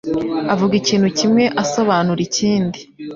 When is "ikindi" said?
2.27-2.79